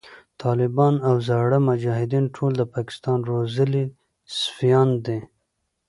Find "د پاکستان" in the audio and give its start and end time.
2.57-3.17